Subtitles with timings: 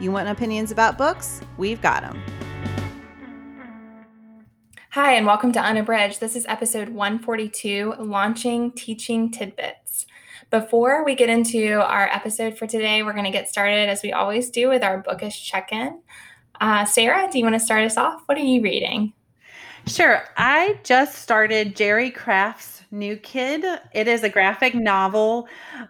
[0.00, 1.42] You want opinions about books?
[1.58, 2.22] We've got them.
[4.92, 6.20] Hi, and welcome to Unabridged.
[6.20, 10.06] This is episode 142 Launching Teaching Tidbits.
[10.48, 14.10] Before we get into our episode for today, we're going to get started as we
[14.10, 16.00] always do with our bookish check in.
[16.58, 18.22] Uh, Sarah, do you want to start us off?
[18.24, 19.12] What are you reading?
[19.86, 20.24] Sure.
[20.38, 23.66] I just started Jerry Craft's New Kid.
[23.92, 25.46] It is a graphic novel.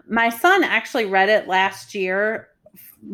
[0.08, 2.48] My son actually read it last year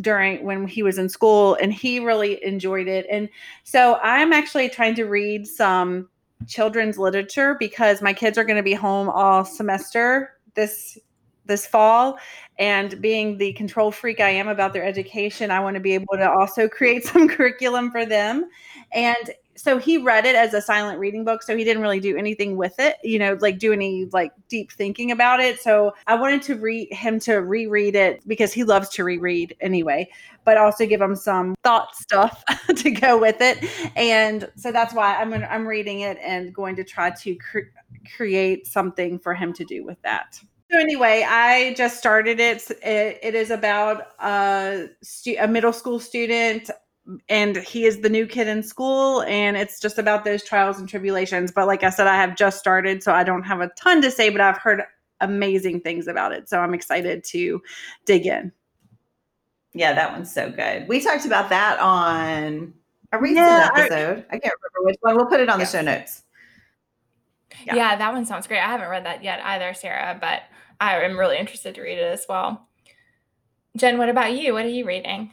[0.00, 3.06] during when he was in school and he really enjoyed it.
[3.10, 3.28] And
[3.64, 6.08] so I'm actually trying to read some
[6.46, 10.98] children's literature because my kids are going to be home all semester this
[11.46, 12.18] this fall
[12.58, 16.16] and being the control freak I am about their education, I want to be able
[16.16, 18.48] to also create some curriculum for them.
[18.92, 22.16] And so he read it as a silent reading book so he didn't really do
[22.16, 25.60] anything with it you know like do any like deep thinking about it.
[25.60, 30.08] So i wanted to read him to reread it because he loves to reread anyway
[30.44, 32.44] but also give him some thought stuff
[32.76, 33.64] to go with it.
[33.96, 37.70] And so that's why i'm i'm reading it and going to try to cre-
[38.16, 40.38] create something for him to do with that.
[40.70, 42.68] So anyway, I just started it.
[42.82, 46.70] It, it is about a, stu- a middle school student
[47.28, 50.88] and he is the new kid in school and it's just about those trials and
[50.88, 51.52] tribulations.
[51.52, 54.10] But like i said i have just started so i don't have a ton to
[54.10, 54.82] say but i've heard
[55.20, 57.62] amazing things about it so i'm excited to
[58.04, 58.52] dig in.
[59.74, 60.88] Yeah that one's so good.
[60.88, 62.74] We talked about that on
[63.12, 64.26] a recent yeah, episode.
[64.30, 65.16] I, I, can't remember which one.
[65.16, 65.72] We'll put it on yes.
[65.72, 66.22] the show notes.
[67.64, 67.76] Yeah.
[67.76, 68.60] yeah that one sounds great.
[68.60, 70.42] I haven't read that yet either sarah but
[70.80, 72.66] i am really interested to read it as well.
[73.76, 74.54] Jen what about you?
[74.54, 75.30] What are you reading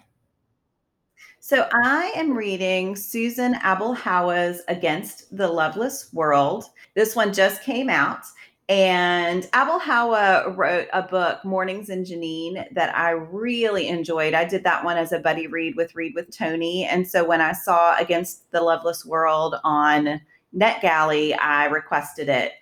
[1.45, 6.63] so I am reading Susan Abulhawa's Against the Loveless World.
[6.95, 8.23] This one just came out.
[8.69, 14.33] And Abulhawa wrote a book, Mornings in Jenin, that I really enjoyed.
[14.33, 16.85] I did that one as a buddy read with Read with Tony.
[16.85, 20.21] And so when I saw Against the Loveless World on
[20.55, 22.53] NetGalley, I requested it.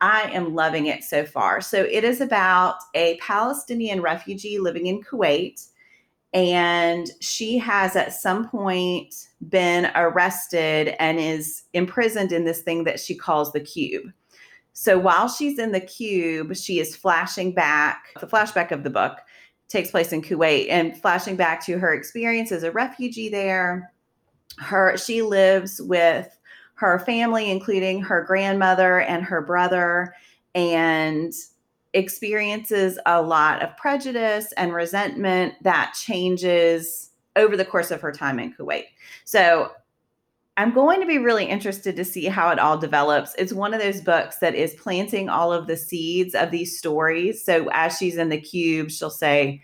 [0.00, 1.60] I am loving it so far.
[1.60, 5.66] So it is about a Palestinian refugee living in Kuwait
[6.32, 12.98] and she has at some point been arrested and is imprisoned in this thing that
[12.98, 14.10] she calls the cube.
[14.72, 18.06] So while she's in the cube, she is flashing back.
[18.18, 19.18] The flashback of the book
[19.68, 23.92] takes place in Kuwait and flashing back to her experience as a refugee there.
[24.58, 26.38] Her she lives with
[26.74, 30.14] her family including her grandmother and her brother
[30.54, 31.32] and
[31.94, 38.38] experiences a lot of prejudice and resentment that changes over the course of her time
[38.38, 38.84] in Kuwait.
[39.24, 39.72] So
[40.56, 43.34] I'm going to be really interested to see how it all develops.
[43.36, 47.42] It's one of those books that is planting all of the seeds of these stories.
[47.42, 49.62] So as she's in the cube, she'll say,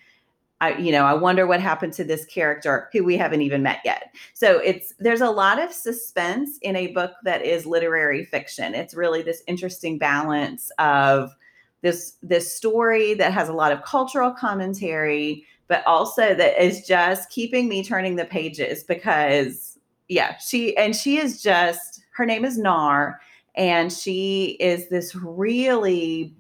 [0.61, 3.81] I, you know, I wonder what happened to this character who we haven't even met
[3.85, 4.15] yet.
[4.35, 8.75] So it's there's a lot of suspense in a book that is literary fiction.
[8.75, 11.37] It's really this interesting balance of
[11.83, 17.31] this this story that has a lot of cultural commentary but also that is just
[17.31, 19.79] keeping me turning the pages because
[20.09, 23.21] yeah she and she is just her name is Nahr
[23.55, 26.35] and she is this really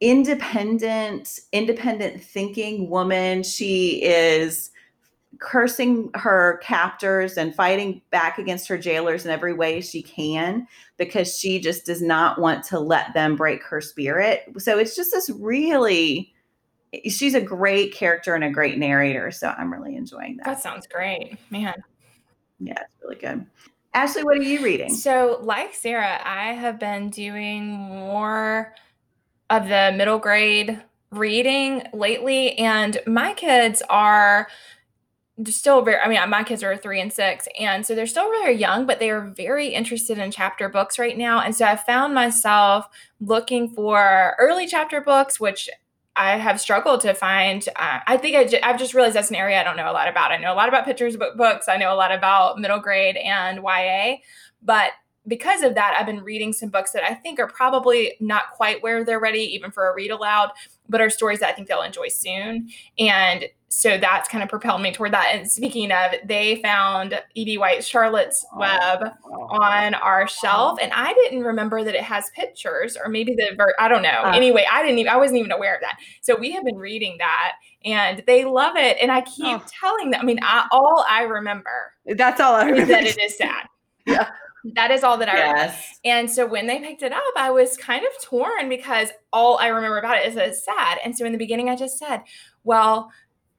[0.00, 3.42] independent independent thinking woman.
[3.42, 4.70] She is
[5.40, 10.66] cursing her captors and fighting back against her jailers in every way she can
[10.96, 14.42] because she just does not want to let them break her spirit.
[14.58, 16.32] So it's just this really
[17.06, 19.30] she's a great character and a great narrator.
[19.30, 20.46] So I'm really enjoying that.
[20.46, 21.36] That sounds great.
[21.50, 21.74] Man.
[22.58, 23.46] Yeah, it's really good.
[23.94, 24.94] Ashley, what are you reading?
[24.94, 28.74] So, like Sarah, I have been doing more
[29.50, 34.48] of the middle grade reading lately, and my kids are
[35.46, 38.54] still very i mean my kids are three and six and so they're still really
[38.54, 41.40] young but they are very interested in chapter books right now.
[41.40, 42.86] And so i found myself
[43.20, 45.68] looking for early chapter books which
[46.16, 47.68] i have struggled to find.
[47.76, 49.92] Uh, i think I j- i've just realized that's an area i don't know a
[49.92, 50.32] lot about.
[50.32, 51.68] I know a lot about pictures book books.
[51.68, 54.16] I know a lot about middle grade and ya
[54.62, 54.92] but
[55.28, 58.82] because of that, I've been reading some books that I think are probably not quite
[58.82, 60.52] where they're ready, even for a read aloud,
[60.88, 62.70] but are stories that I think they'll enjoy soon.
[62.98, 65.30] And so that's kind of propelled me toward that.
[65.32, 67.58] And speaking of, they found E.B.
[67.58, 72.96] White Charlotte's oh, Web on our shelf, and I didn't remember that it has pictures,
[72.96, 74.22] or maybe the ver- I don't know.
[74.24, 75.98] Uh, anyway, I didn't even I wasn't even aware of that.
[76.22, 78.96] So we have been reading that, and they love it.
[79.02, 79.64] And I keep oh.
[79.80, 80.20] telling them.
[80.20, 83.66] I mean, I, all I remember that's all I remember that it is sad.
[84.06, 84.30] yeah.
[84.74, 85.52] That is all that I yes.
[85.52, 85.76] remember.
[86.04, 89.68] And so when they picked it up, I was kind of torn because all I
[89.68, 90.98] remember about it is that it's sad.
[91.04, 92.22] And so in the beginning, I just said,
[92.64, 93.10] well,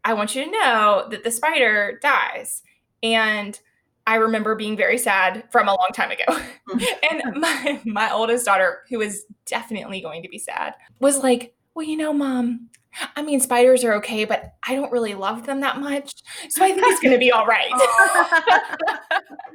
[0.10, 2.64] I want you to know that the spider dies.
[3.04, 3.60] And
[4.08, 6.24] I remember being very sad from a long time ago.
[7.12, 11.86] and my my oldest daughter, who is definitely going to be sad, was like, "Well,
[11.86, 12.70] you know, mom,
[13.16, 16.24] I mean, spiders are okay, but I don't really love them that much.
[16.50, 17.82] So I think it's going to be all right." and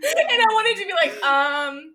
[0.06, 1.94] I wanted to be like, um,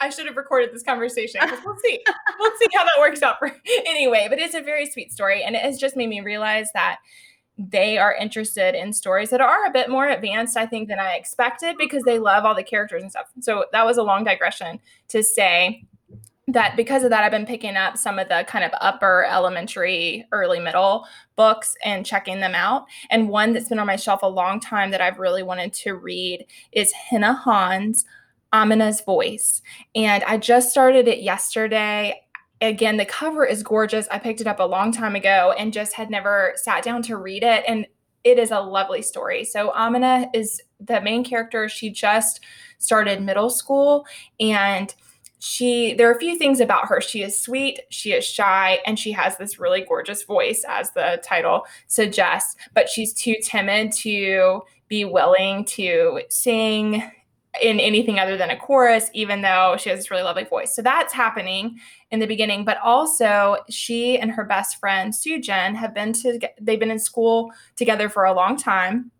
[0.00, 2.02] I should have recorded this conversation because we'll see.
[2.40, 3.38] We'll see how that works out.
[3.38, 3.56] For-
[3.86, 5.44] anyway, but it's a very sweet story.
[5.44, 6.98] And it has just made me realize that
[7.70, 11.14] they are interested in stories that are a bit more advanced, I think, than I
[11.14, 13.30] expected because they love all the characters and stuff.
[13.40, 15.84] So that was a long digression to say
[16.48, 20.26] that because of that, I've been picking up some of the kind of upper elementary,
[20.32, 21.06] early middle
[21.36, 22.86] books and checking them out.
[23.10, 25.94] And one that's been on my shelf a long time that I've really wanted to
[25.94, 28.04] read is Hena Khan's
[28.52, 29.62] Amina's Voice.
[29.94, 32.20] And I just started it yesterday
[32.68, 34.06] again, the cover is gorgeous.
[34.10, 37.16] I picked it up a long time ago and just had never sat down to
[37.16, 37.64] read it.
[37.66, 37.86] And
[38.24, 39.44] it is a lovely story.
[39.44, 41.68] So Amina is the main character.
[41.68, 42.40] She just
[42.78, 44.06] started middle school
[44.38, 44.94] and
[45.44, 47.00] she there are a few things about her.
[47.00, 51.20] She is sweet, she is shy, and she has this really gorgeous voice, as the
[51.24, 57.10] title suggests, but she's too timid to be willing to sing
[57.60, 60.74] in anything other than a chorus, even though she has this really lovely voice.
[60.74, 61.78] So that's happening
[62.10, 62.64] in the beginning.
[62.64, 67.52] But also, she and her best friend Soojin have been to they've been in school
[67.76, 69.10] together for a long time.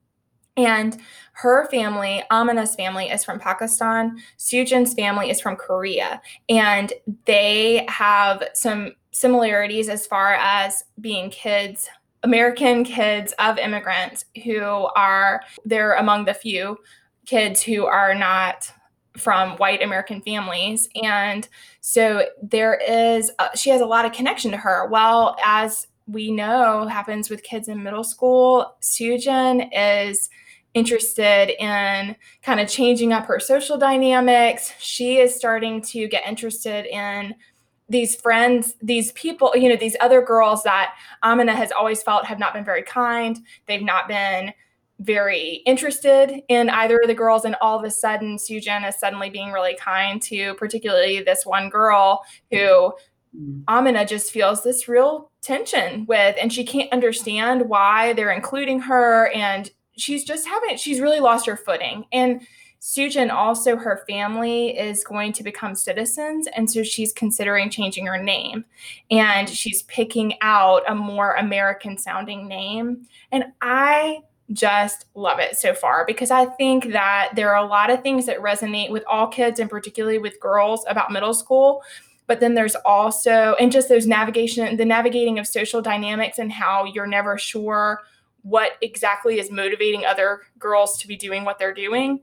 [0.56, 0.98] And
[1.32, 4.18] her family, Amina's family, is from Pakistan.
[4.38, 6.20] Soojin's family is from Korea.
[6.48, 6.92] And
[7.24, 11.88] they have some similarities as far as being kids
[12.22, 16.78] American kids of immigrants who are they're among the few
[17.26, 18.72] kids who are not
[19.16, 20.88] from white American families.
[21.02, 21.48] And
[21.80, 24.88] so there is, uh, she has a lot of connection to her.
[24.88, 30.30] Well, as we know happens with kids in middle school, Soojin is
[30.74, 34.72] interested in kind of changing up her social dynamics.
[34.78, 37.34] She is starting to get interested in
[37.88, 42.38] these friends, these people, you know, these other girls that Amina has always felt have
[42.38, 43.38] not been very kind.
[43.66, 44.54] They've not been
[45.00, 49.30] very interested in either of the girls and all of a sudden Soojin is suddenly
[49.30, 52.92] being really kind to particularly this one girl who
[53.36, 53.62] mm.
[53.68, 59.28] Amina just feels this real tension with and she can't understand why they're including her
[59.34, 62.04] and she's just having she's really lost her footing.
[62.12, 62.42] And
[62.80, 68.20] Soojin also her family is going to become citizens and so she's considering changing her
[68.20, 68.64] name.
[69.10, 73.06] And she's picking out a more American sounding name.
[73.30, 74.22] And I
[74.52, 78.26] just love it so far because I think that there are a lot of things
[78.26, 81.82] that resonate with all kids and particularly with girls about middle school.
[82.26, 86.84] But then there's also, and just those navigation, the navigating of social dynamics and how
[86.84, 88.00] you're never sure
[88.42, 92.20] what exactly is motivating other girls to be doing what they're doing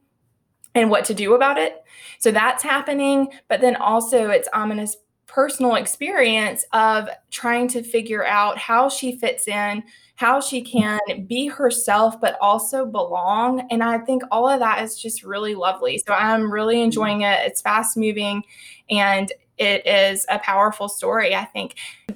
[0.76, 1.84] and what to do about it.
[2.20, 3.30] So that's happening.
[3.48, 4.98] But then also, it's Amina's
[5.30, 9.84] personal experience of trying to figure out how she fits in
[10.16, 15.00] how she can be herself but also belong and i think all of that is
[15.00, 16.86] just really lovely so i'm really mm-hmm.
[16.86, 18.44] enjoying it it's fast moving
[18.90, 21.76] and it is a powerful story i think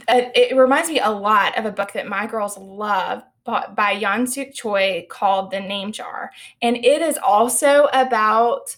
[0.10, 4.53] it, it reminds me a lot of a book that my girls love by Yangsook
[4.53, 6.32] Choi called The Name Jar.
[6.62, 8.74] And it is also about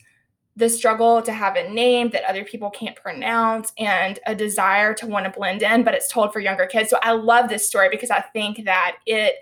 [0.58, 5.06] the struggle to have a name that other people can't pronounce and a desire to
[5.06, 6.90] want to blend in, but it's told for younger kids.
[6.90, 9.36] So I love this story because I think that it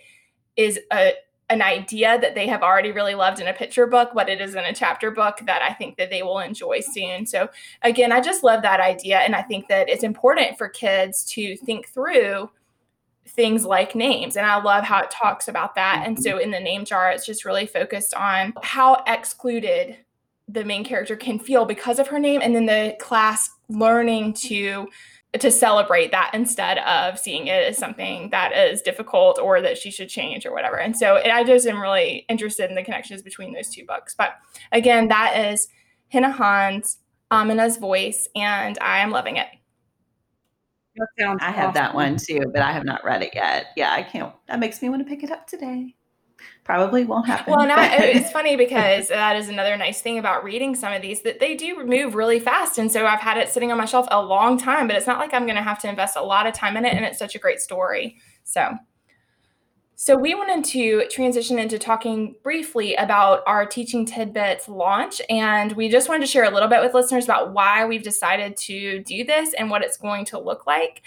[0.55, 1.13] is a
[1.50, 4.55] an idea that they have already really loved in a picture book, but it is
[4.55, 7.25] in a chapter book that I think that they will enjoy soon.
[7.25, 7.50] So
[7.84, 11.55] again, I just love that idea and I think that it's important for kids to
[11.58, 12.50] think through
[13.27, 16.03] things like names and I love how it talks about that.
[16.05, 16.39] And so mm-hmm.
[16.39, 19.98] in the name jar it's just really focused on how excluded
[20.48, 24.88] the main character can feel because of her name and then the class learning to
[25.40, 29.90] to celebrate that instead of seeing it as something that is difficult or that she
[29.90, 30.80] should change or whatever.
[30.80, 34.14] And so I just am really interested in the connections between those two books.
[34.16, 34.36] But
[34.72, 35.70] again, that is
[36.10, 37.00] Hena Khan's
[37.32, 39.48] Amina's Voice, and I am loving it.
[41.20, 43.68] I have that one too, but I have not read it yet.
[43.76, 44.32] Yeah, I can't.
[44.48, 45.96] That makes me want to pick it up today.
[46.64, 47.54] Probably won't happen.
[47.54, 51.22] Well, now it's funny because that is another nice thing about reading some of these
[51.24, 52.78] that they do move really fast.
[52.78, 55.20] And so I've had it sitting on my shelf a long time, but it's not
[55.20, 56.94] like I'm going to have to invest a lot of time in it.
[56.94, 58.18] And it's such a great story.
[58.44, 58.78] So,
[59.96, 65.22] so we wanted to transition into talking briefly about our Teaching Tidbits launch.
[65.30, 68.58] And we just wanted to share a little bit with listeners about why we've decided
[68.58, 71.04] to do this and what it's going to look like.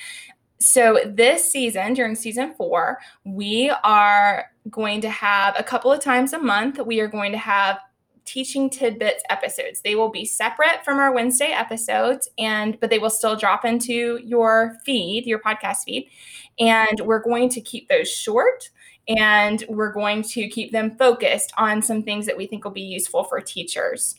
[0.58, 6.32] So, this season, during season four, we are going to have a couple of times
[6.32, 7.78] a month, we are going to have
[8.26, 9.80] teaching tidbits episodes.
[9.80, 14.18] They will be separate from our Wednesday episodes and but they will still drop into
[14.22, 16.10] your feed, your podcast feed.
[16.58, 18.70] And we're going to keep those short
[19.08, 22.80] and we're going to keep them focused on some things that we think will be
[22.80, 24.16] useful for teachers.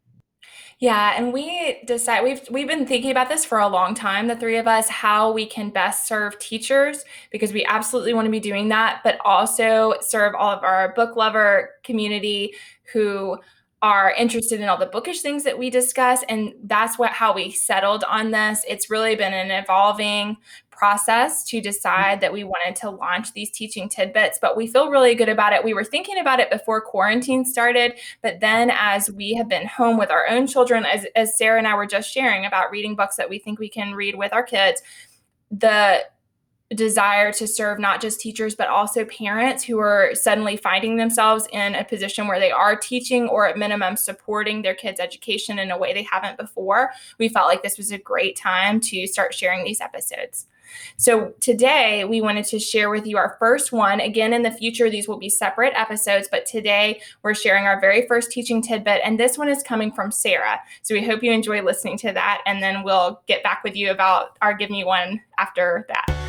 [0.81, 4.37] Yeah, and we decide we've we've been thinking about this for a long time, the
[4.37, 8.41] three of us, how we can best serve teachers because we absolutely want to be
[8.41, 12.55] doing that, but also serve all of our book lover community
[12.95, 13.39] who
[13.83, 17.51] are interested in all the bookish things that we discuss and that's what how we
[17.51, 20.37] settled on this it's really been an evolving
[20.81, 25.15] process to decide that we wanted to launch these teaching tidbits but we feel really
[25.15, 25.63] good about it.
[25.63, 29.99] We were thinking about it before quarantine started but then as we have been home
[29.99, 33.17] with our own children as, as sarah and i were just sharing about reading books
[33.17, 34.81] that we think we can read with our kids
[35.51, 36.03] the
[36.75, 41.75] desire to serve not just teachers but also parents who are suddenly finding themselves in
[41.75, 45.77] a position where they are teaching or at minimum supporting their kids education in a
[45.77, 49.63] way they haven't before we felt like this was a great time to start sharing
[49.63, 50.47] these episodes
[50.97, 54.91] so today we wanted to share with you our first one again in the future
[54.91, 59.19] these will be separate episodes but today we're sharing our very first teaching tidbit and
[59.19, 62.63] this one is coming from sarah so we hope you enjoy listening to that and
[62.63, 66.21] then we'll get back with you about our give me one after that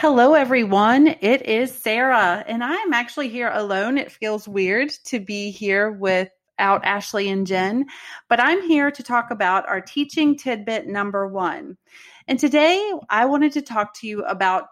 [0.00, 1.08] Hello, everyone.
[1.20, 3.98] It is Sarah, and I'm actually here alone.
[3.98, 7.84] It feels weird to be here without Ashley and Jen,
[8.26, 11.76] but I'm here to talk about our teaching tidbit number one.
[12.30, 14.68] And today I wanted to talk to you about,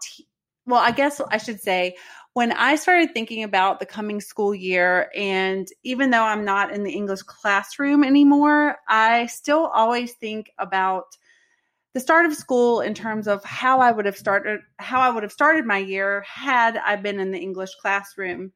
[0.65, 1.97] well, I guess I should say,
[2.31, 6.83] when I started thinking about the coming school year, and even though I'm not in
[6.83, 11.17] the English classroom anymore, I still always think about
[11.93, 15.23] the start of school in terms of how I would have started how I would
[15.23, 18.51] have started my year had I been in the English classroom.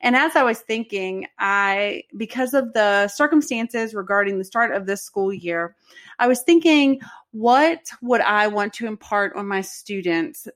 [0.00, 5.02] And as I was thinking, I because of the circumstances regarding the start of this
[5.02, 5.74] school year,
[6.20, 7.00] I was thinking
[7.36, 10.48] what would I want to impart on my students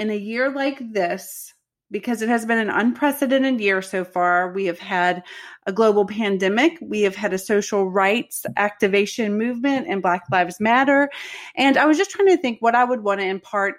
[0.00, 1.54] in a year like this
[1.92, 4.52] because it has been an unprecedented year so far.
[4.52, 5.22] We have had
[5.66, 11.08] a global pandemic, we have had a social rights activation movement and Black Lives Matter.
[11.56, 13.76] And I was just trying to think what I would want to impart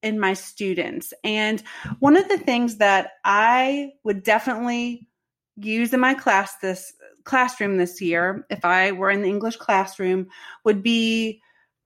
[0.00, 1.12] in my students.
[1.24, 1.60] And
[1.98, 5.08] one of the things that I would definitely
[5.56, 6.92] use in my class this
[7.24, 10.28] classroom this year if I were in the English classroom
[10.64, 11.40] would be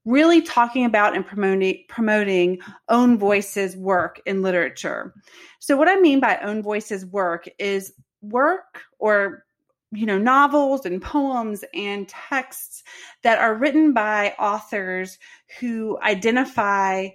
[0.06, 5.12] really talking about and promoting promoting own voices work in literature.
[5.58, 9.44] So what I mean by own voices work is work or
[9.92, 12.82] you know novels and poems and texts
[13.22, 15.18] that are written by authors
[15.60, 17.08] who identify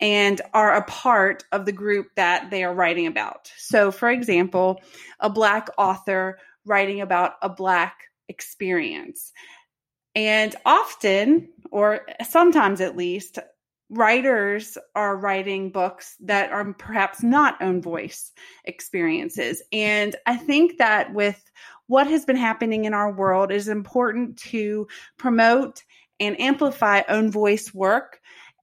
[0.00, 3.50] and are a part of the group that they are writing about.
[3.56, 4.80] So for example,
[5.20, 7.96] a black author writing about a black
[8.28, 9.32] experience.
[10.14, 13.38] And often, or sometimes at least,
[13.88, 18.32] writers are writing books that are perhaps not own voice
[18.64, 19.62] experiences.
[19.72, 21.40] And I think that with
[21.86, 25.82] what has been happening in our world, it is important to promote
[26.18, 28.20] and amplify own voice work.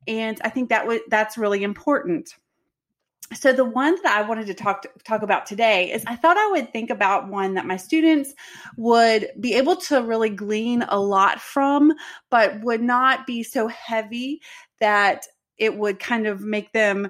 [0.07, 2.33] And I think that w- that's really important
[3.33, 6.37] so the one that I wanted to talk to, talk about today is I thought
[6.37, 8.33] I would think about one that my students
[8.77, 11.93] would be able to really glean a lot from,
[12.29, 14.41] but would not be so heavy
[14.79, 15.25] that
[15.57, 17.09] it would kind of make them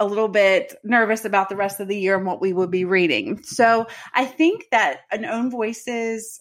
[0.00, 2.84] a little bit nervous about the rest of the year and what we would be
[2.84, 3.42] reading.
[3.42, 6.40] So I think that an own voices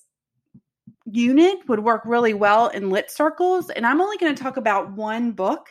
[1.05, 3.69] unit would work really well in lit circles.
[3.69, 5.67] And I'm only going to talk about one book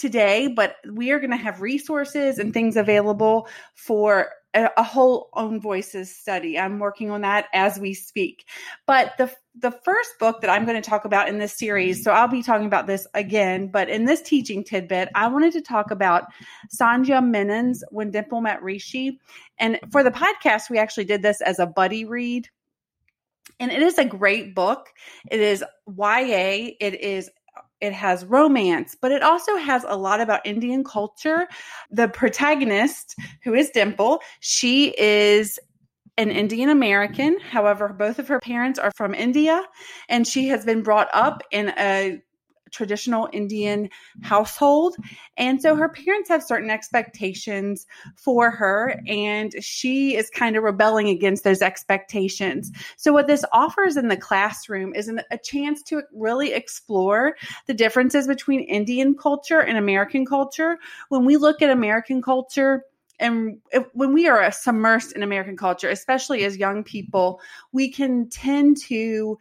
[0.00, 5.28] today, but we are going to have resources and things available for a, a, whole
[5.34, 6.58] own voices study.
[6.58, 8.46] I'm working on that as we speak.
[8.86, 12.12] But the the first book that I'm going to talk about in this series, so
[12.12, 15.90] I'll be talking about this again, but in this teaching tidbit, I wanted to talk
[15.90, 16.24] about
[16.74, 19.18] Sandhya Menon's When Dimple Met Rishi.
[19.58, 22.48] And for the podcast, we actually did this as a buddy read.
[23.58, 24.88] And it is a great book.
[25.30, 26.72] It is YA.
[26.80, 27.30] It is
[27.80, 31.48] it has romance, but it also has a lot about Indian culture.
[31.90, 35.58] The protagonist, who is Dimple, she is
[36.18, 37.38] an Indian American.
[37.40, 39.62] However, both of her parents are from India,
[40.08, 42.20] and she has been brought up in a
[42.70, 44.24] traditional Indian mm-hmm.
[44.24, 44.96] household.
[45.36, 46.04] And so her mm-hmm.
[46.04, 47.86] parents have certain expectations
[48.16, 52.70] for her, and she is kind of rebelling against those expectations.
[52.96, 57.36] So, what this offers in the classroom is an, a chance to really explore
[57.66, 60.78] the differences between Indian culture and American culture.
[61.08, 62.84] When we look at American culture,
[63.20, 67.40] and if, when we are submersed in American culture, especially as young people,
[67.72, 69.38] we can tend to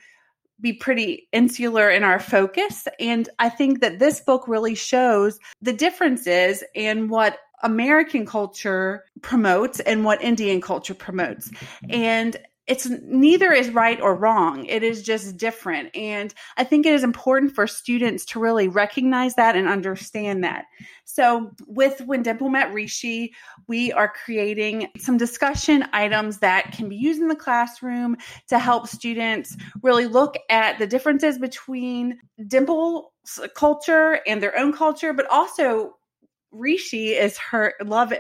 [0.62, 2.88] be pretty insular in our focus.
[3.00, 9.80] And I think that this book really shows the differences in what American culture promotes
[9.82, 11.52] and what Indian culture promotes.
[11.90, 12.38] And
[12.70, 14.66] it's neither is right or wrong.
[14.68, 15.94] It is just different.
[15.96, 20.66] And I think it is important for students to really recognize that and understand that.
[21.04, 23.34] So, with When Dimple Met Rishi,
[23.68, 28.16] we are creating some discussion items that can be used in the classroom
[28.50, 33.06] to help students really look at the differences between Dimple's
[33.56, 35.96] culture and their own culture, but also
[36.52, 38.14] Rishi is her love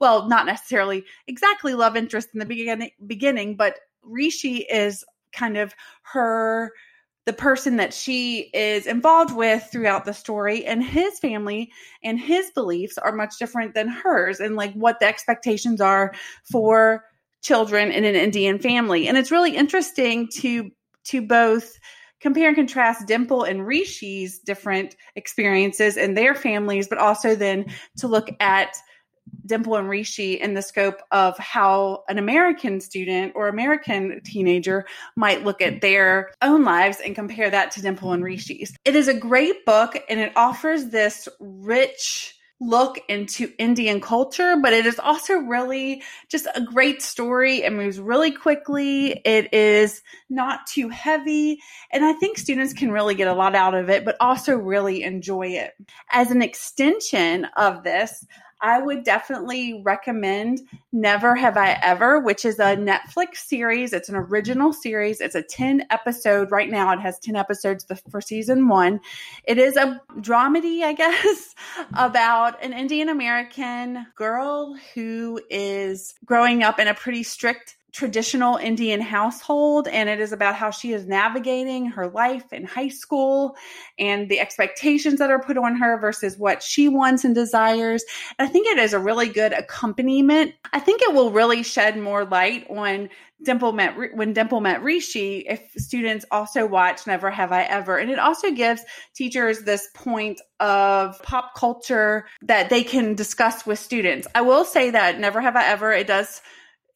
[0.00, 5.74] well not necessarily exactly love interest in the beginning beginning but Rishi is kind of
[6.02, 6.72] her
[7.26, 11.72] the person that she is involved with throughout the story and his family
[12.04, 17.04] and his beliefs are much different than hers and like what the expectations are for
[17.42, 19.08] children in an Indian family.
[19.08, 20.70] And it's really interesting to
[21.04, 21.78] to both
[22.20, 27.66] compare and contrast Dimple and Rishi's different experiences and their families but also then
[27.98, 28.76] to look at
[29.46, 35.44] Dimple and Rishi in the scope of how an American student or American teenager might
[35.44, 38.76] look at their own lives and compare that to Dimple and Rishi's.
[38.84, 44.72] It is a great book and it offers this rich look into Indian culture, but
[44.72, 47.62] it is also really just a great story.
[47.62, 49.20] It moves really quickly.
[49.24, 51.60] It is not too heavy.
[51.92, 55.02] And I think students can really get a lot out of it, but also really
[55.02, 55.74] enjoy it.
[56.10, 58.24] As an extension of this,
[58.60, 60.60] I would definitely recommend
[60.92, 63.92] Never Have I Ever, which is a Netflix series.
[63.92, 65.20] It's an original series.
[65.20, 66.50] It's a 10 episode.
[66.50, 69.00] Right now, it has 10 episodes for season one.
[69.44, 71.54] It is a dramedy, I guess,
[71.94, 79.00] about an Indian American girl who is growing up in a pretty strict traditional Indian
[79.00, 83.56] household, and it is about how she is navigating her life in high school
[83.98, 88.04] and the expectations that are put on her versus what she wants and desires.
[88.38, 90.52] And I think it is a really good accompaniment.
[90.74, 93.08] I think it will really shed more light on
[93.42, 95.38] Dimple met when Dimple met Rishi.
[95.48, 98.82] If students also watch Never Have I Ever, and it also gives
[99.14, 104.26] teachers this point of pop culture that they can discuss with students.
[104.34, 106.42] I will say that Never Have I Ever it does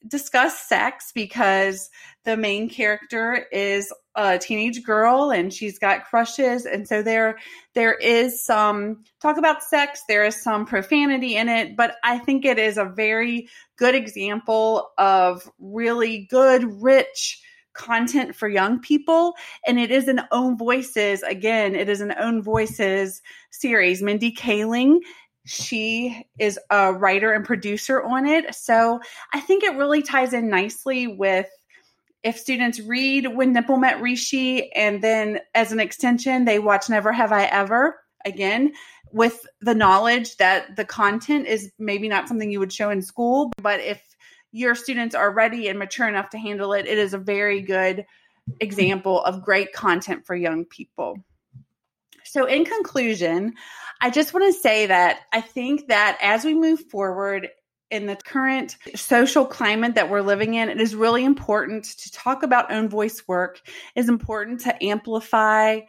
[0.09, 1.91] discuss sex because
[2.25, 6.67] the main character is a teenage girl and she's got crushes.
[6.67, 7.39] And so there
[7.75, 10.03] there is some talk about sex.
[10.09, 14.91] There is some profanity in it but i think it is a very good example
[14.99, 17.41] of really good rich
[17.73, 19.35] content for young people.
[19.67, 21.23] And it is an own voices.
[21.23, 24.03] Again it is an own voices series.
[24.03, 24.99] Mindy kaling
[25.47, 28.55] she is a writer and producer on it.
[28.55, 29.01] So
[29.33, 31.49] I think it really ties in nicely with
[32.23, 37.13] if students read When Dimple Met Rishi and then as an extension, they watch Never
[37.13, 38.73] Have I Ever again
[39.13, 43.51] with the knowledge that the content is maybe not something you would show in school,
[43.63, 44.03] but if
[44.53, 48.05] your students are ready and mature enough to handle it, it is a very good
[48.61, 51.17] example of great content for young people.
[52.31, 53.55] So, in conclusion,
[54.01, 57.49] I just want to say that I think that as we move forward
[57.91, 62.45] in the current social climate that we're living in, it is really important to talk
[62.45, 63.61] about own voice work.
[63.97, 65.81] It is important to amplify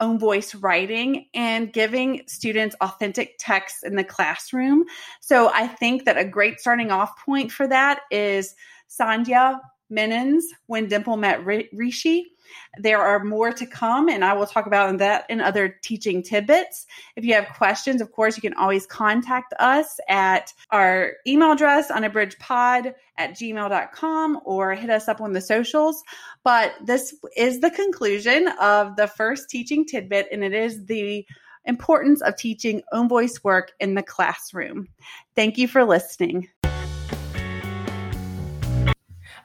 [0.00, 4.84] own voice writing and giving students authentic text in the classroom.
[5.20, 8.54] So I think that a great starting off point for that is
[8.88, 9.60] Sandhya
[9.90, 12.32] Menon's When Dimple Met Rishi.
[12.78, 16.86] There are more to come, and I will talk about that in other teaching tidbits.
[17.16, 21.90] If you have questions, of course, you can always contact us at our email address,
[21.90, 26.02] unabridgedpod at gmail.com, or hit us up on the socials.
[26.44, 31.26] But this is the conclusion of the first teaching tidbit, and it is the
[31.66, 34.88] importance of teaching own voice work in the classroom.
[35.34, 36.48] Thank you for listening.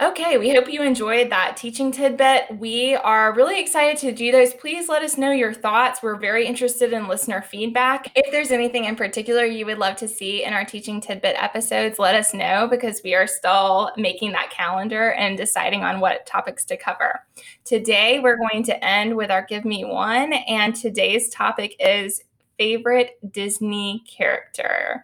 [0.01, 2.57] Okay, we hope you enjoyed that teaching tidbit.
[2.57, 4.51] We are really excited to do those.
[4.51, 6.01] Please let us know your thoughts.
[6.01, 8.11] We're very interested in listener feedback.
[8.15, 11.99] If there's anything in particular you would love to see in our teaching tidbit episodes,
[11.99, 16.65] let us know because we are still making that calendar and deciding on what topics
[16.65, 17.19] to cover.
[17.63, 22.23] Today, we're going to end with our Give Me One, and today's topic is
[22.57, 25.03] favorite Disney character.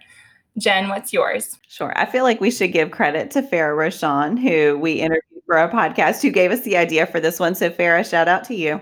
[0.57, 1.57] Jen, what's yours?
[1.67, 1.93] Sure.
[1.95, 5.69] I feel like we should give credit to Farah Roshan, who we interviewed for our
[5.69, 7.53] podcast, who gave us the idea for this one.
[7.53, 8.81] So, Farah, shout out to you.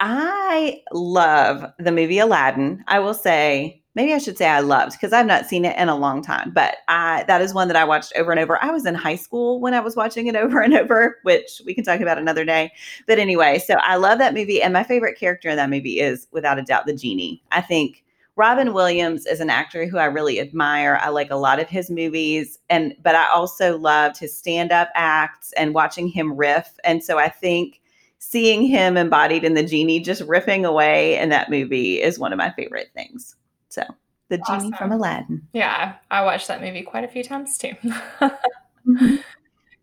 [0.00, 2.84] I love the movie Aladdin.
[2.86, 5.88] I will say, maybe I should say I loved because I've not seen it in
[5.88, 8.62] a long time, but I that is one that I watched over and over.
[8.62, 11.74] I was in high school when I was watching it over and over, which we
[11.74, 12.70] can talk about another day.
[13.08, 16.28] But anyway, so I love that movie, and my favorite character in that movie is
[16.30, 17.42] without a doubt the genie.
[17.50, 18.04] I think
[18.38, 21.00] Robin Williams is an actor who I really admire.
[21.02, 25.52] I like a lot of his movies and but I also loved his stand-up acts
[25.54, 26.78] and watching him riff.
[26.84, 27.80] And so I think
[28.18, 32.38] seeing him embodied in the genie just riffing away in that movie is one of
[32.38, 33.34] my favorite things.
[33.70, 33.82] So
[34.28, 34.60] the awesome.
[34.60, 35.42] genie from Aladdin.
[35.52, 37.72] Yeah, I watched that movie quite a few times too.
[37.82, 39.16] mm-hmm.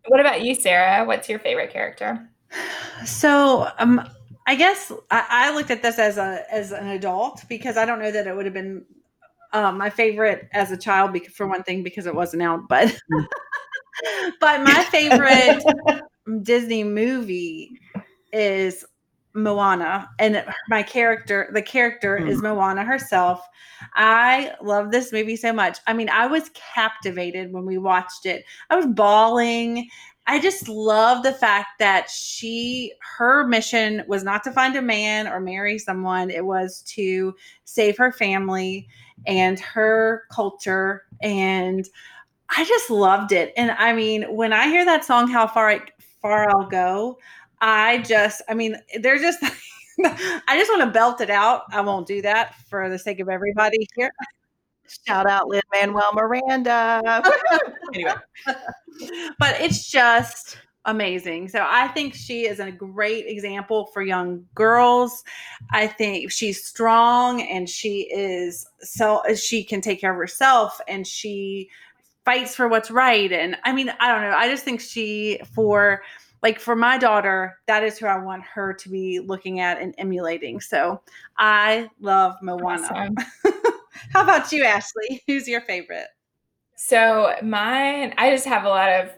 [0.08, 1.04] What about you, Sarah?
[1.04, 2.30] What's your favorite character?
[3.04, 4.08] So, um,
[4.46, 7.98] I guess I, I, looked at this as a as an adult because I don't
[7.98, 8.84] know that it would have been
[9.52, 12.96] um, my favorite as a child because, for one thing because it wasn't out, but
[14.40, 15.62] but my favorite
[16.42, 17.80] Disney movie
[18.32, 18.84] is
[19.34, 22.28] Moana, and my character, the character mm.
[22.28, 23.46] is Moana herself.
[23.94, 25.78] I love this movie so much.
[25.86, 28.44] I mean, I was captivated when we watched it.
[28.70, 29.88] I was bawling
[30.26, 35.28] I just love the fact that she, her mission was not to find a man
[35.28, 37.34] or marry someone, it was to
[37.64, 38.88] save her family
[39.26, 41.02] and her culture.
[41.22, 41.88] And
[42.56, 43.52] I just loved it.
[43.56, 45.80] And I mean, when I hear that song, How Far, I,
[46.22, 47.18] Far I'll Go,
[47.60, 49.38] I just, I mean, they're just,
[50.04, 51.62] I just want to belt it out.
[51.72, 54.10] I won't do that for the sake of everybody here.
[55.06, 57.00] Shout out Lin Manuel Miranda.
[57.94, 58.14] anyway,
[59.38, 61.48] but it's just amazing.
[61.48, 65.24] So I think she is a great example for young girls.
[65.72, 71.06] I think she's strong and she is so she can take care of herself and
[71.06, 71.68] she
[72.24, 73.30] fights for what's right.
[73.32, 74.36] And I mean, I don't know.
[74.36, 76.02] I just think she for
[76.42, 79.94] like for my daughter, that is who I want her to be looking at and
[79.98, 80.60] emulating.
[80.60, 81.00] So
[81.38, 82.86] I love Moana.
[82.86, 83.16] Awesome.
[84.12, 85.22] How about you, Ashley?
[85.26, 86.08] Who's your favorite?
[86.76, 89.10] So mine, I just have a lot of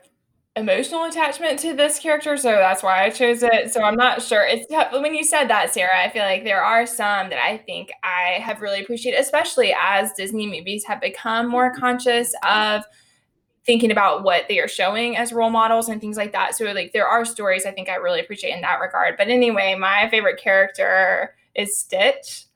[0.56, 3.72] emotional attachment to this character, so that's why I chose it.
[3.72, 4.44] So I'm not sure.
[4.44, 4.92] It's tough.
[4.92, 8.40] when you said that, Sarah, I feel like there are some that I think I
[8.40, 12.84] have really appreciated, especially as Disney movies have become more conscious of
[13.66, 16.56] thinking about what they are showing as role models and things like that.
[16.56, 19.16] So like there are stories I think I really appreciate in that regard.
[19.18, 22.47] But anyway, my favorite character is Stitch.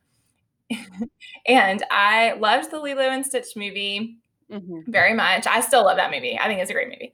[1.46, 4.18] and I loved the Lilo and Stitch movie
[4.50, 4.90] mm-hmm.
[4.90, 5.46] very much.
[5.46, 6.38] I still love that movie.
[6.38, 7.12] I think it's a great movie.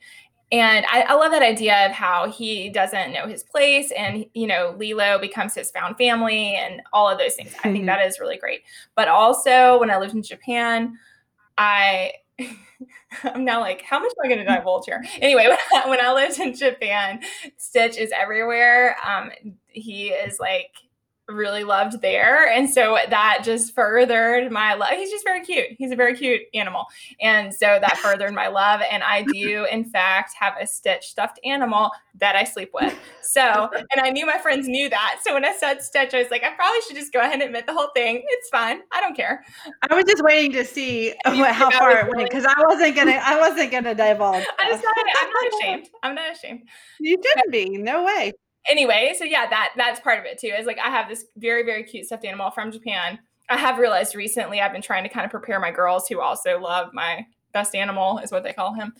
[0.51, 4.47] And I, I, love that idea of how he doesn't know his place and, you
[4.47, 7.55] know, Lilo becomes his found family and all of those things.
[7.65, 8.63] I think that is really great.
[8.97, 10.97] But also, when I lived in Japan,
[11.57, 12.13] I.
[13.25, 15.05] I'm now like, how much am I going to divulge here?
[15.21, 17.21] Anyway, when I, when I lived in Japan,
[17.57, 18.97] Stitch is everywhere.
[19.05, 19.33] Um,
[19.67, 20.71] he is like
[21.29, 22.49] really loved there.
[22.49, 24.91] And so that just furthered my love.
[24.91, 25.67] He's just very cute.
[25.77, 26.87] He's a very cute animal.
[27.21, 28.81] And so that furthered my love.
[28.91, 32.95] And I do, in fact, have a Stitch stuffed animal that I sleep with.
[33.23, 33.43] So,
[33.95, 35.21] and I knew my friends knew that.
[35.23, 37.43] So when I said Stitch, I was like, I probably should just go ahead and
[37.43, 38.23] admit the whole thing.
[38.27, 38.81] It's fine.
[38.93, 39.45] I don't care.
[39.91, 43.21] I was just waiting to see what, how far it went because I wasn't gonna.
[43.25, 44.45] I wasn't gonna divulge.
[44.59, 45.89] I I'm not ashamed.
[46.03, 46.63] I'm not ashamed.
[47.01, 47.77] You didn't be.
[47.77, 48.33] No way
[48.69, 50.49] anyway, so yeah, that that's part of it too.
[50.49, 53.19] Is like I have this very very cute stuffed animal from Japan.
[53.49, 56.61] I have realized recently I've been trying to kind of prepare my girls who also
[56.61, 58.93] love my best animal is what they call him,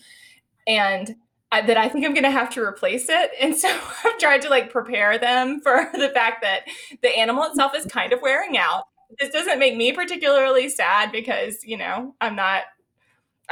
[0.67, 1.15] and
[1.51, 3.31] I, that I think I'm gonna have to replace it.
[3.39, 3.67] And so
[4.05, 6.61] I've tried to like prepare them for the fact that
[7.01, 8.83] the animal itself is kind of wearing out.
[9.19, 12.63] This doesn't make me particularly sad because you know I'm not.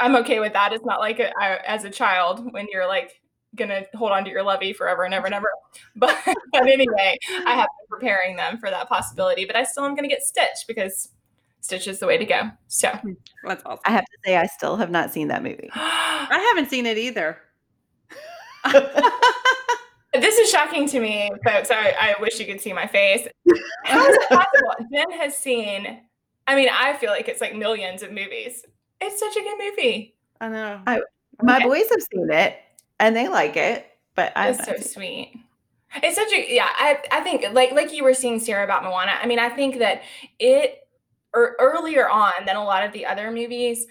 [0.00, 0.72] I'm okay with that.
[0.72, 3.20] It's not like a, I, as a child when you're like
[3.56, 5.50] gonna hold on to your lovey forever and ever and ever.
[5.96, 6.16] But,
[6.52, 9.44] but anyway, I have been preparing them for that possibility.
[9.44, 11.10] But I still am gonna get Stitch because
[11.60, 12.42] Stitch is the way to go.
[12.68, 13.12] So hmm,
[13.44, 13.82] That's awesome.
[13.84, 15.70] I have to say, I still have not seen that movie.
[15.74, 17.38] I haven't seen it either.
[20.14, 21.70] this is shocking to me, folks.
[21.70, 23.26] I, I wish you could see my face.
[23.84, 24.88] How is it possible?
[24.92, 26.00] Jen has seen.
[26.46, 28.64] I mean, I feel like it's like millions of movies.
[29.00, 30.16] It's such a good movie.
[30.40, 30.80] I know.
[30.86, 31.00] I-
[31.42, 31.64] My Okay.
[31.66, 32.58] boys have seen it
[33.00, 35.32] and they like it, but I It's so sweet.
[36.02, 36.68] It's such a yeah.
[36.70, 39.12] I I think like like you were seeing Sarah, about Moana.
[39.20, 40.02] I mean, I think that
[40.38, 40.86] it
[41.34, 43.86] or earlier on than a lot of the other movies,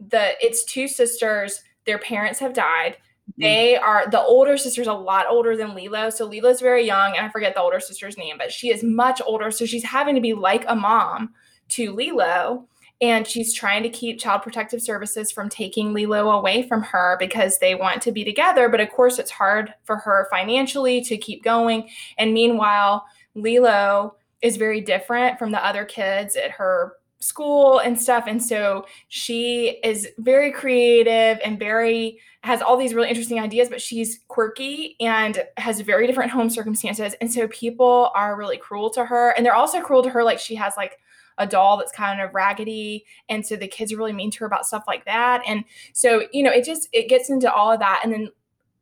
[0.00, 1.62] the it's two sisters.
[1.84, 2.96] Their parents have died.
[3.32, 3.42] Mm-hmm.
[3.42, 6.10] They are the older sister's a lot older than Lilo.
[6.10, 9.20] So Lilo's very young, and I forget the older sister's name, but she is much
[9.24, 9.50] older.
[9.50, 11.34] So she's having to be like a mom
[11.70, 12.66] to Lilo.
[13.00, 17.58] And she's trying to keep Child Protective Services from taking Lilo away from her because
[17.58, 18.68] they want to be together.
[18.68, 21.90] But of course, it's hard for her financially to keep going.
[22.16, 23.04] And meanwhile,
[23.34, 28.24] Lilo is very different from the other kids at her school and stuff.
[28.26, 33.82] And so she is very creative and very has all these really interesting ideas, but
[33.82, 37.14] she's quirky and has very different home circumstances.
[37.20, 39.30] And so people are really cruel to her.
[39.30, 40.98] And they're also cruel to her, like she has like
[41.38, 43.04] a doll that's kind of raggedy.
[43.28, 45.42] And so the kids are really mean to her about stuff like that.
[45.46, 48.00] And so, you know, it just it gets into all of that.
[48.02, 48.30] And then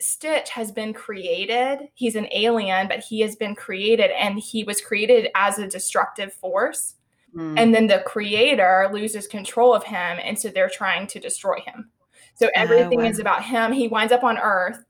[0.00, 1.88] Stitch has been created.
[1.94, 6.32] He's an alien, but he has been created and he was created as a destructive
[6.32, 6.96] force.
[7.34, 7.58] Mm.
[7.58, 10.18] And then the creator loses control of him.
[10.22, 11.90] And so they're trying to destroy him.
[12.34, 13.06] So everything wow.
[13.06, 13.72] is about him.
[13.72, 14.84] He winds up on Earth,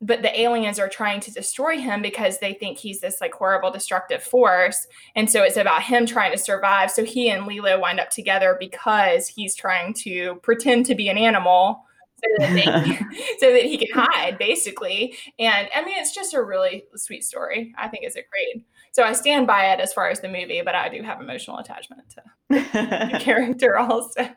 [0.00, 3.70] but the aliens are trying to destroy him because they think he's this like horrible
[3.70, 4.86] destructive force.
[5.16, 6.90] And so it's about him trying to survive.
[6.90, 11.18] So he and Lilo wind up together because he's trying to pretend to be an
[11.18, 11.84] animal
[12.18, 12.64] so that, they,
[13.38, 15.16] so that he can hide, basically.
[15.38, 17.74] And I mean, it's just a really sweet story.
[17.78, 18.64] I think it's a great.
[18.92, 21.58] So I stand by it as far as the movie, but I do have emotional
[21.58, 24.28] attachment to the character also.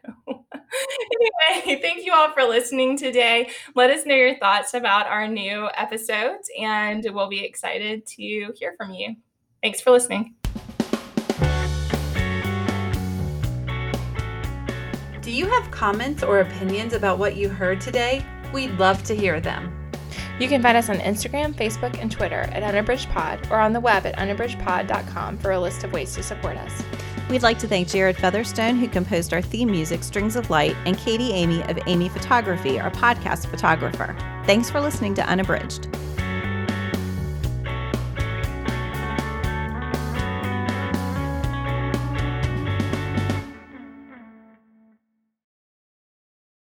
[1.55, 3.49] Anyway, thank you all for listening today.
[3.75, 8.73] Let us know your thoughts about our new episodes, and we'll be excited to hear
[8.77, 9.15] from you.
[9.61, 10.35] Thanks for listening.
[15.21, 18.25] Do you have comments or opinions about what you heard today?
[18.51, 19.77] We'd love to hear them.
[20.39, 23.79] You can find us on Instagram, Facebook, and Twitter at Unabridged Pod or on the
[23.79, 26.83] web at unabridgedpod.com for a list of ways to support us.
[27.31, 30.97] We'd like to thank Jared Featherstone, who composed our theme music, Strings of Light, and
[30.97, 34.13] Katie Amy of Amy Photography, our podcast photographer.
[34.45, 35.87] Thanks for listening to Unabridged.